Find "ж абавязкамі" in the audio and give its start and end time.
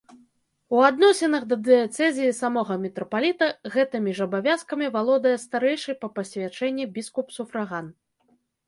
4.21-4.85